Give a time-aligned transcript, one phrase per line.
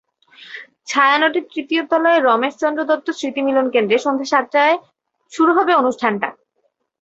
[0.87, 4.75] ছায়ানটের তৃতীয় তলায় রমেশচন্দ্র দত্ত স্মৃতি মিলনকেন্দ্রে সন্ধ্যা সাতটায়
[5.31, 6.29] শুরু হবে অনুষ্ঠানটি।